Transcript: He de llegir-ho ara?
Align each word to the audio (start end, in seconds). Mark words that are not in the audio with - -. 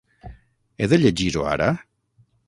He 0.79 0.87
de 0.93 0.97
llegir-ho 1.03 1.43
ara? 1.51 1.67